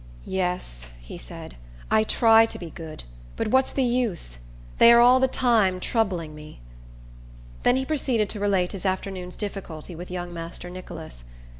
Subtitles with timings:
[0.25, 1.57] "Yes," he said,
[1.91, 3.03] "I try to be good;
[3.35, 4.39] but what's the use?
[4.79, 6.59] They are all the time troubling me."
[7.61, 11.25] Then he proceeded to relate his afternoon's difficulty with young master Nicholas.